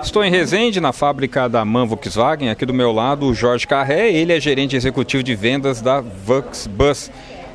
Estou 0.00 0.24
em 0.24 0.30
Resende, 0.30 0.80
na 0.80 0.92
fábrica 0.92 1.48
da 1.48 1.64
MAN 1.64 1.84
Volkswagen. 1.84 2.48
Aqui 2.48 2.64
do 2.64 2.72
meu 2.72 2.92
lado, 2.92 3.26
o 3.26 3.34
Jorge 3.34 3.66
Carré. 3.66 4.10
Ele 4.10 4.32
é 4.32 4.40
gerente 4.40 4.74
executivo 4.74 5.22
de 5.22 5.34
vendas 5.34 5.82
da 5.82 6.00
Vux 6.00 6.66
Bus. 6.66 7.10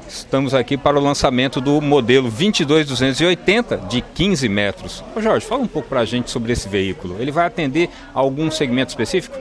Estamos 0.08 0.54
aqui 0.54 0.78
para 0.78 0.98
o 0.98 1.02
lançamento 1.02 1.60
do 1.60 1.82
modelo 1.82 2.30
22280 2.30 3.78
de 3.90 4.02
15 4.02 4.50
metros. 4.50 5.04
Ô 5.16 5.22
Jorge, 5.22 5.46
fala 5.46 5.64
um 5.64 5.68
pouco 5.68 5.90
para 5.90 6.02
a 6.02 6.06
gente 6.06 6.30
sobre 6.30 6.54
esse 6.54 6.70
veículo. 6.70 7.16
Ele 7.20 7.32
vai 7.32 7.48
atender 7.48 7.90
algum 8.14 8.52
segmento 8.52 8.90
específico? 8.90 9.38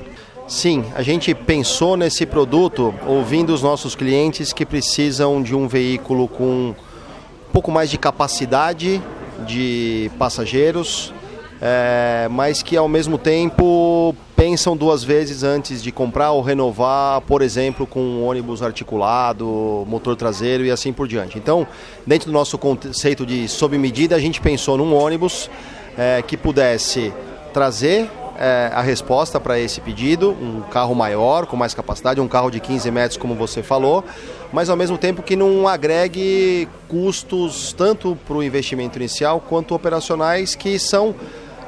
Sim, 0.48 0.84
a 0.94 1.02
gente 1.02 1.34
pensou 1.34 1.96
nesse 1.96 2.24
produto 2.24 2.94
ouvindo 3.06 3.52
os 3.52 3.62
nossos 3.62 3.94
clientes 3.94 4.52
que 4.52 4.64
precisam 4.64 5.42
de 5.42 5.54
um 5.54 5.68
veículo 5.68 6.28
com 6.28 6.74
um 6.74 7.52
pouco 7.52 7.70
mais 7.70 7.90
de 7.90 7.98
capacidade 7.98 9.02
de 9.46 10.10
passageiros, 10.18 11.12
é, 11.60 12.28
mas 12.30 12.62
que 12.62 12.76
ao 12.76 12.88
mesmo 12.88 13.16
tempo 13.18 14.14
pensam 14.36 14.76
duas 14.76 15.02
vezes 15.02 15.42
antes 15.42 15.82
de 15.82 15.90
comprar 15.90 16.32
ou 16.32 16.42
renovar, 16.42 17.22
por 17.22 17.40
exemplo, 17.40 17.86
com 17.86 18.00
um 18.00 18.26
ônibus 18.26 18.62
articulado, 18.62 19.84
motor 19.86 20.14
traseiro 20.14 20.64
e 20.64 20.70
assim 20.70 20.92
por 20.92 21.08
diante. 21.08 21.38
Então, 21.38 21.66
dentro 22.06 22.26
do 22.26 22.32
nosso 22.32 22.58
conceito 22.58 23.24
de 23.24 23.48
sob 23.48 23.78
medida, 23.78 24.14
a 24.14 24.20
gente 24.20 24.40
pensou 24.40 24.76
num 24.76 24.94
ônibus 24.94 25.48
é, 25.96 26.22
que 26.22 26.36
pudesse 26.36 27.12
trazer 27.54 28.10
é, 28.38 28.70
a 28.74 28.82
resposta 28.82 29.40
para 29.40 29.58
esse 29.58 29.80
pedido, 29.80 30.30
um 30.30 30.60
carro 30.70 30.94
maior, 30.94 31.46
com 31.46 31.56
mais 31.56 31.72
capacidade, 31.72 32.20
um 32.20 32.28
carro 32.28 32.50
de 32.50 32.60
15 32.60 32.90
metros, 32.90 33.16
como 33.16 33.34
você 33.34 33.62
falou, 33.62 34.04
mas 34.52 34.68
ao 34.68 34.76
mesmo 34.76 34.98
tempo 34.98 35.22
que 35.22 35.34
não 35.34 35.66
agregue 35.66 36.68
custos 36.88 37.72
tanto 37.72 38.16
para 38.26 38.36
o 38.36 38.42
investimento 38.42 38.98
inicial 38.98 39.40
quanto 39.40 39.74
operacionais 39.74 40.54
que 40.54 40.78
são 40.78 41.14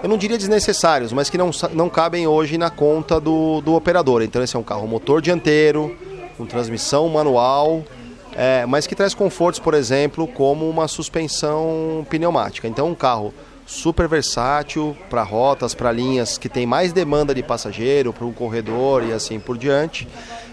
eu 0.03 0.09
não 0.09 0.17
diria 0.17 0.39
desnecessários, 0.39 1.13
mas 1.13 1.29
que 1.29 1.37
não, 1.37 1.51
não 1.73 1.89
cabem 1.89 2.27
hoje 2.27 2.57
na 2.57 2.71
conta 2.71 3.21
do, 3.21 3.61
do 3.61 3.75
operador. 3.75 4.23
Então 4.23 4.43
esse 4.43 4.55
é 4.55 4.59
um 4.59 4.63
carro 4.63 4.87
motor 4.87 5.21
dianteiro, 5.21 5.97
com 6.37 6.47
transmissão 6.47 7.09
manual, 7.09 7.83
é, 8.37 8.65
mas 8.67 8.87
que 8.87 8.95
traz 8.95 9.15
confortos, 9.15 9.59
por 9.59 9.75
exemplo, 9.75 10.27
como 10.29 10.69
uma 10.69 10.87
suspensão 10.87 12.07
pneumática. 12.09 12.69
Então 12.69 12.89
um 12.89 12.95
carro 12.95 13.35
super 13.67 14.09
versátil 14.09 14.97
para 15.11 15.23
rotas, 15.23 15.75
para 15.75 15.93
linhas 15.93 16.39
que 16.39 16.49
tem 16.49 16.65
mais 16.65 16.93
demanda 16.93 17.35
de 17.35 17.43
passageiro, 17.43 18.13
para 18.13 18.25
um 18.25 18.33
corredor 18.33 19.05
e 19.05 19.13
assim 19.13 19.39
por 19.39 19.59
diante, 19.59 20.09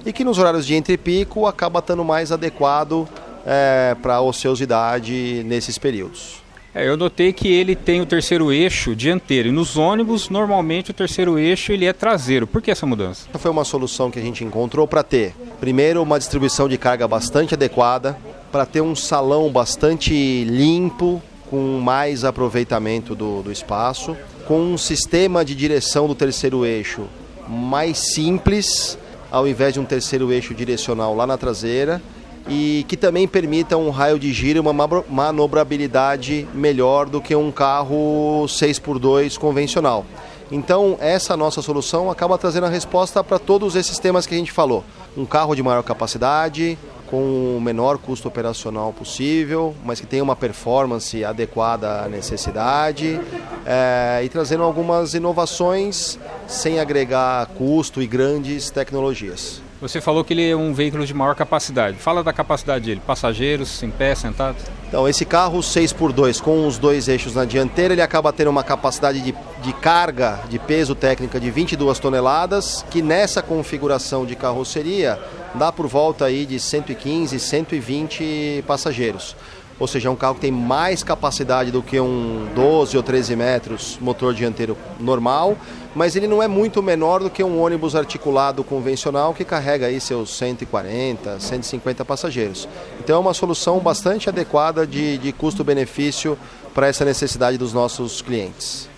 e 0.05 0.11
que 0.11 0.23
nos 0.23 0.37
horários 0.37 0.65
de 0.65 0.75
entre 0.75 0.97
pico 0.97 1.45
acaba 1.45 1.79
estando 1.79 2.03
mais 2.03 2.31
adequado 2.31 3.07
é, 3.45 3.95
para 4.01 4.15
a 4.15 4.21
ociosidade 4.21 5.43
nesses 5.45 5.77
períodos. 5.77 6.44
É, 6.77 6.85
eu 6.85 6.97
notei 6.97 7.31
que 7.31 7.47
ele 7.47 7.73
tem 7.73 8.01
o 8.01 8.05
terceiro 8.05 8.51
eixo 8.51 8.93
dianteiro 8.93 9.47
e 9.47 9.51
nos 9.51 9.77
ônibus 9.77 10.29
normalmente 10.29 10.91
o 10.91 10.93
terceiro 10.93 11.39
eixo 11.39 11.71
ele 11.71 11.85
é 11.85 11.93
traseiro. 11.93 12.45
Por 12.45 12.61
que 12.61 12.69
essa 12.69 12.85
mudança? 12.85 13.29
Foi 13.39 13.49
uma 13.49 13.63
solução 13.63 14.11
que 14.11 14.19
a 14.19 14.21
gente 14.21 14.43
encontrou 14.43 14.85
para 14.85 15.01
ter, 15.01 15.33
primeiro, 15.57 16.03
uma 16.03 16.19
distribuição 16.19 16.67
de 16.67 16.77
carga 16.77 17.07
bastante 17.07 17.53
adequada, 17.53 18.17
para 18.51 18.65
ter 18.65 18.81
um 18.81 18.93
salão 18.93 19.49
bastante 19.49 20.43
limpo, 20.43 21.23
com 21.49 21.79
mais 21.79 22.25
aproveitamento 22.25 23.15
do, 23.15 23.41
do 23.41 23.53
espaço, 23.53 24.17
com 24.45 24.59
um 24.59 24.77
sistema 24.77 25.45
de 25.45 25.55
direção 25.55 26.09
do 26.09 26.15
terceiro 26.15 26.65
eixo 26.65 27.03
mais 27.47 27.99
simples, 27.99 28.97
ao 29.31 29.47
invés 29.47 29.75
de 29.75 29.79
um 29.79 29.85
terceiro 29.85 30.29
eixo 30.33 30.53
direcional 30.53 31.15
lá 31.15 31.25
na 31.25 31.37
traseira 31.37 32.01
e 32.47 32.85
que 32.87 32.95
também 32.95 33.27
permita 33.27 33.77
um 33.77 33.89
raio 33.89 34.19
de 34.19 34.31
giro 34.31 34.57
e 34.57 34.59
uma 34.59 34.73
manobrabilidade 35.09 36.47
melhor 36.53 37.07
do 37.07 37.19
que 37.19 37.35
um 37.35 37.51
carro 37.51 38.45
6x2 38.47 39.37
convencional. 39.37 40.05
Então, 40.51 40.95
essa 40.99 41.35
nossa 41.35 41.61
solução 41.61 42.11
acaba 42.11 42.37
trazendo 42.37 42.67
a 42.67 42.69
resposta 42.69 43.23
para 43.23 43.39
todos 43.39 43.75
esses 43.75 43.97
temas 43.97 44.27
que 44.27 44.35
a 44.35 44.37
gente 44.37 44.51
falou. 44.51 44.83
Um 45.17 45.25
carro 45.25 45.55
de 45.55 45.63
maior 45.63 45.81
capacidade, 45.81 46.77
com 47.07 47.57
o 47.57 47.61
menor 47.61 47.97
custo 47.97 48.27
operacional 48.27 48.93
possível, 48.93 49.75
mas 49.83 49.99
que 49.99 50.05
tenha 50.05 50.23
uma 50.23 50.35
performance 50.35 51.23
adequada 51.23 52.03
à 52.03 52.07
necessidade 52.07 53.19
é, 53.65 54.21
e 54.23 54.29
trazendo 54.29 54.63
algumas 54.63 55.13
inovações 55.13 56.19
sem 56.47 56.79
agregar 56.79 57.47
custo 57.57 58.01
e 58.01 58.07
grandes 58.07 58.69
tecnologias. 58.69 59.64
Você 59.87 60.01
falou 60.01 60.23
que 60.23 60.33
ele 60.33 60.49
é 60.49 60.55
um 60.55 60.73
veículo 60.73 61.05
de 61.05 61.13
maior 61.13 61.35
capacidade. 61.35 61.97
Fala 61.97 62.23
da 62.23 62.33
capacidade 62.33 62.85
dele, 62.85 62.99
passageiros, 63.05 63.83
em 63.83 63.91
pé, 63.91 64.15
sentados. 64.15 64.63
Então, 64.87 65.07
esse 65.07 65.23
carro 65.25 65.59
6x2 65.59 66.41
com 66.41 66.65
os 66.65 66.79
dois 66.79 67.07
eixos 67.07 67.35
na 67.35 67.45
dianteira, 67.45 67.93
ele 67.93 68.01
acaba 68.01 68.33
tendo 68.33 68.49
uma 68.49 68.63
capacidade 68.63 69.21
de, 69.21 69.35
de 69.61 69.73
carga, 69.73 70.39
de 70.49 70.57
peso 70.57 70.95
técnica 70.95 71.39
de 71.39 71.51
22 71.51 71.99
toneladas, 71.99 72.83
que 72.89 72.99
nessa 72.99 73.43
configuração 73.43 74.25
de 74.25 74.35
carroceria 74.35 75.19
dá 75.53 75.71
por 75.71 75.85
volta 75.85 76.25
aí 76.25 76.47
de 76.47 76.59
115, 76.59 77.39
120 77.39 78.63
passageiros. 78.65 79.35
Ou 79.77 79.87
seja, 79.87 80.07
é 80.07 80.11
um 80.11 80.15
carro 80.15 80.35
que 80.35 80.41
tem 80.41 80.51
mais 80.51 81.03
capacidade 81.03 81.69
do 81.69 81.81
que 81.81 81.99
um 81.99 82.47
12 82.55 82.95
ou 82.95 83.03
13 83.03 83.35
metros 83.35 83.97
motor 83.99 84.33
dianteiro 84.33 84.77
normal, 84.99 85.57
mas 85.93 86.15
ele 86.15 86.27
não 86.27 86.41
é 86.41 86.47
muito 86.47 86.81
menor 86.81 87.21
do 87.21 87.29
que 87.29 87.43
um 87.43 87.61
ônibus 87.61 87.95
articulado 87.95 88.63
convencional 88.63 89.33
que 89.33 89.43
carrega 89.43 89.87
aí 89.87 89.99
seus 89.99 90.35
140, 90.37 91.39
150 91.39 92.05
passageiros. 92.05 92.69
Então 92.99 93.17
é 93.17 93.19
uma 93.19 93.33
solução 93.33 93.79
bastante 93.79 94.29
adequada 94.29 94.87
de, 94.87 95.17
de 95.17 95.31
custo-benefício 95.33 96.37
para 96.73 96.87
essa 96.87 97.03
necessidade 97.03 97.57
dos 97.57 97.73
nossos 97.73 98.21
clientes. 98.21 98.89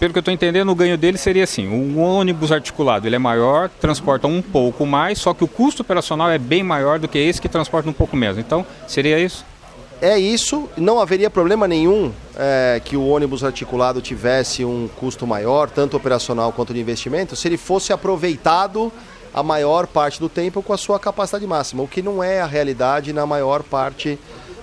Pelo 0.00 0.12
que 0.12 0.18
eu 0.18 0.20
estou 0.20 0.34
entendendo, 0.34 0.70
o 0.70 0.74
ganho 0.74 0.98
dele 0.98 1.16
seria 1.16 1.44
assim: 1.44 1.68
um 1.68 2.00
ônibus 2.00 2.50
articulado 2.50 3.06
ele 3.06 3.14
é 3.14 3.20
maior, 3.20 3.68
transporta 3.68 4.26
um 4.26 4.42
pouco 4.42 4.84
mais, 4.84 5.18
só 5.18 5.32
que 5.32 5.44
o 5.44 5.48
custo 5.48 5.82
operacional 5.82 6.28
é 6.28 6.38
bem 6.38 6.64
maior 6.64 6.98
do 6.98 7.06
que 7.06 7.18
esse 7.18 7.40
que 7.40 7.48
transporta 7.48 7.88
um 7.88 7.92
pouco 7.92 8.16
menos. 8.16 8.36
Então, 8.36 8.66
seria 8.88 9.18
isso? 9.20 9.44
É 10.00 10.18
isso, 10.18 10.68
não 10.76 11.00
haveria 11.00 11.30
problema 11.30 11.66
nenhum 11.66 12.12
é, 12.36 12.80
que 12.84 12.96
o 12.96 13.06
ônibus 13.06 13.42
articulado 13.42 14.02
tivesse 14.02 14.64
um 14.64 14.88
custo 14.96 15.26
maior, 15.26 15.70
tanto 15.70 15.96
operacional 15.96 16.52
quanto 16.52 16.74
de 16.74 16.80
investimento, 16.80 17.36
se 17.36 17.48
ele 17.48 17.56
fosse 17.56 17.92
aproveitado 17.92 18.92
a 19.32 19.42
maior 19.42 19.86
parte 19.86 20.20
do 20.20 20.28
tempo 20.28 20.62
com 20.62 20.72
a 20.72 20.76
sua 20.76 20.98
capacidade 20.98 21.46
máxima, 21.46 21.82
o 21.82 21.88
que 21.88 22.02
não 22.02 22.22
é 22.22 22.40
a 22.40 22.46
realidade 22.46 23.12
na 23.12 23.24
maior 23.24 23.62
parte 23.62 24.18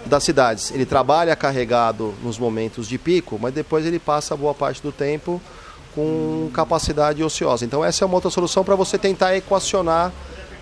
das 0.06 0.24
cidades. 0.24 0.72
Ele 0.72 0.86
trabalha 0.86 1.36
carregado 1.36 2.13
nos 2.24 2.38
momentos 2.38 2.88
de 2.88 2.98
pico, 2.98 3.38
mas 3.40 3.53
depois 3.53 3.86
ele 3.86 4.00
passa 4.00 4.36
boa 4.36 4.53
parte 4.53 4.81
do 4.81 4.92
tempo 4.92 5.42
com 5.94 6.50
capacidade 6.53 7.24
ociosa. 7.24 7.66
Então 7.66 7.84
essa 7.84 8.03
é 8.03 8.06
uma 8.06 8.16
outra 8.16 8.30
solução 8.30 8.63
para 8.63 8.75
você 8.75 8.98
tentar 8.98 9.36
equacionar 9.36 10.12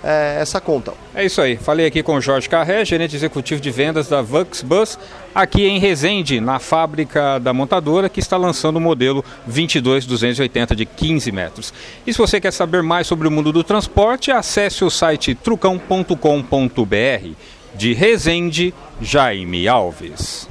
é, 0.03 0.37
essa 0.39 0.61
conta. 0.61 0.93
É 1.13 1.25
isso 1.25 1.41
aí. 1.41 1.57
Falei 1.57 1.85
aqui 1.85 2.01
com 2.01 2.15
o 2.15 2.21
Jorge 2.21 2.47
Carré, 2.47 2.83
gerente 2.85 3.15
executivo 3.15 3.61
de 3.61 3.71
vendas 3.71 4.07
da 4.07 4.21
Vux 4.21 4.61
Bus, 4.61 4.97
aqui 5.33 5.65
em 5.65 5.79
Resende, 5.79 6.39
na 6.39 6.59
fábrica 6.59 7.39
da 7.39 7.53
montadora, 7.53 8.09
que 8.09 8.19
está 8.19 8.37
lançando 8.37 8.77
o 8.77 8.81
modelo 8.81 9.23
22280 9.45 10.75
de 10.75 10.85
15 10.85 11.31
metros. 11.31 11.73
E 12.05 12.13
se 12.13 12.17
você 12.17 12.39
quer 12.39 12.51
saber 12.51 12.83
mais 12.83 13.07
sobre 13.07 13.27
o 13.27 13.31
mundo 13.31 13.51
do 13.51 13.63
transporte, 13.63 14.31
acesse 14.31 14.83
o 14.83 14.89
site 14.89 15.35
trucão.com.br 15.35 16.15
de 17.75 17.93
Resende, 17.93 18.73
Jaime 19.01 19.67
Alves. 19.67 20.49